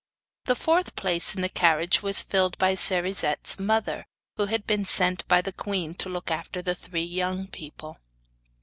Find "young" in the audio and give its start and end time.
7.03-7.45